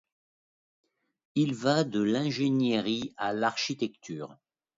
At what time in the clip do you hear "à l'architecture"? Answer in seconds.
3.17-4.35